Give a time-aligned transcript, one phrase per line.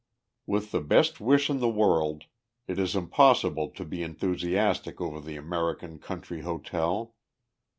[0.47, 2.23] With the best wish in the world,
[2.67, 7.13] it is impossible to be enthusiastic over the American country hotel.